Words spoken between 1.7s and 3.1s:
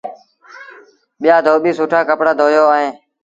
سُٺآ ڪپڙآ ڌويو ائيٚݩ۔